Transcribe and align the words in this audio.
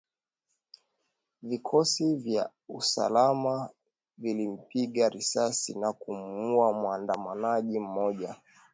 Vikosi 1.41 2.15
vya 2.15 2.49
usalama 2.69 3.69
vilimpiga 4.17 5.09
risasi 5.09 5.73
na 5.75 5.93
kumuuwa 5.93 6.73
muandamanaji 6.73 7.79
mmoja 7.79 8.35